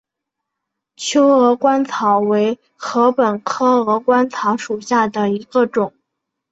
[0.95, 5.93] 秋鹅观草为禾本科鹅观草属下的一个种。